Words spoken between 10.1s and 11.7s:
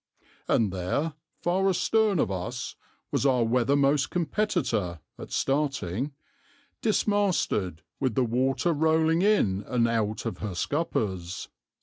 of her scuppers.